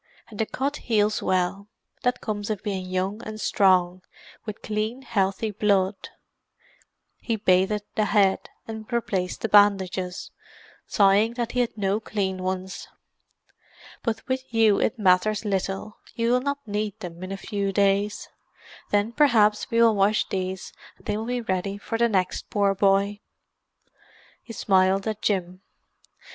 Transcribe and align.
And 0.29 0.39
the 0.39 0.47
cut 0.47 0.77
heals 0.77 1.21
well; 1.21 1.67
that 2.01 2.21
comes 2.21 2.49
of 2.49 2.63
being 2.63 2.87
young 2.87 3.21
and 3.23 3.39
strong, 3.39 4.01
with 4.47 4.63
clean, 4.63 5.03
healthy 5.03 5.51
blood." 5.51 6.09
He 7.19 7.35
bathed 7.35 7.83
the 7.93 8.05
head, 8.05 8.49
and 8.67 8.91
replaced 8.91 9.41
the 9.41 9.47
bandages, 9.47 10.31
sighing 10.87 11.35
that 11.35 11.51
he 11.51 11.59
had 11.59 11.77
no 11.77 11.99
clean 11.99 12.41
ones. 12.41 12.87
"But 14.01 14.27
with 14.27 14.51
you 14.51 14.79
it 14.81 14.97
matters 14.97 15.45
little; 15.45 15.99
you 16.15 16.31
will 16.31 16.41
not 16.41 16.67
need 16.67 16.99
them 16.99 17.21
in 17.23 17.31
a 17.31 17.37
few 17.37 17.71
days. 17.71 18.27
Then 18.89 19.11
perhaps 19.11 19.69
we 19.69 19.79
will 19.83 19.93
wash 19.95 20.27
these 20.29 20.73
and 20.97 21.05
they 21.05 21.15
will 21.15 21.27
be 21.27 21.41
ready 21.41 21.77
for 21.77 21.99
the 21.99 22.09
next 22.09 22.49
poor 22.49 22.73
boy." 22.73 23.19
He 24.41 24.51
smiled 24.53 25.05
at 25.05 25.21
Jim. 25.21 25.61